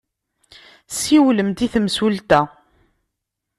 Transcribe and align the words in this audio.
Siwlemt 0.97 1.59
i 1.65 1.67
temsulta. 1.73 2.41